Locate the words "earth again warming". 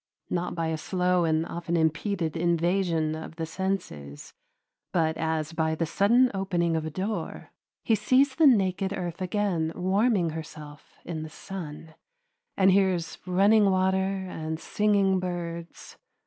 8.93-10.31